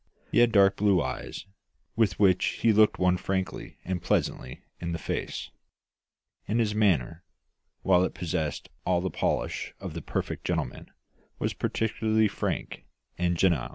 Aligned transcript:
He 0.31 0.39
had 0.39 0.51
dark 0.51 0.77
blue 0.77 0.99
eyes, 0.99 1.45
with 1.95 2.17
which 2.19 2.43
he 2.63 2.73
looked 2.73 2.97
one 2.97 3.17
frankly 3.17 3.77
and 3.85 4.01
pleasantly 4.01 4.63
in 4.79 4.93
the 4.93 4.97
face; 4.97 5.51
and 6.47 6.59
his 6.59 6.73
manner, 6.73 7.23
while 7.83 8.03
it 8.03 8.15
possessed 8.15 8.69
all 8.83 8.99
the 9.01 9.11
polish 9.11 9.75
of 9.79 9.93
the 9.93 10.01
perfect 10.01 10.43
gentleman, 10.43 10.89
was 11.37 11.53
particularly 11.53 12.27
frank 12.27 12.83
and 13.19 13.37
genial. 13.37 13.69